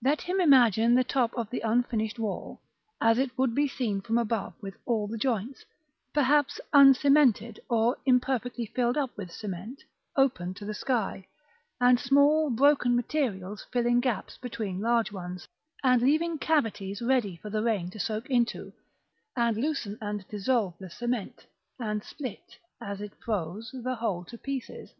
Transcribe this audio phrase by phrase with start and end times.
[0.00, 2.60] Let him imagine the top of the unfinished wall,
[3.00, 5.64] as it would be seen from above with all the joints,
[6.14, 9.82] perhaps uncemented, or imperfectly filled up with cement,
[10.16, 11.26] open to the sky;
[11.80, 15.48] and small broken materials filling gaps between large ones,
[15.82, 18.72] and leaving cavities ready for the rain to soak into,
[19.34, 21.44] and loosen and dissolve the cement,
[21.80, 24.92] and split, as it froze, the whole to pieces.